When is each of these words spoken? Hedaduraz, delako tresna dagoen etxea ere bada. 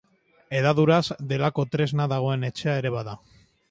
Hedaduraz, 0.59 1.01
delako 1.33 1.69
tresna 1.77 2.11
dagoen 2.17 2.53
etxea 2.53 2.79
ere 2.83 2.99
bada. 2.99 3.19